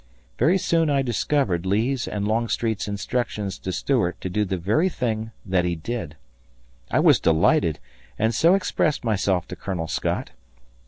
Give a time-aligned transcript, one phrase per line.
[0.39, 5.29] Very soon I discovered Lee's and Longstreet's instructions to Stuart to do the very thing
[5.45, 6.15] that he did.
[6.89, 7.77] I was delighted
[8.17, 10.31] and so expressed myself to Colonel Scott.